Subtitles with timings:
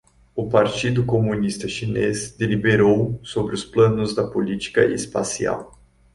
[0.35, 5.77] O Partido Comunista Chinês deliberou sobre os planos da política espacial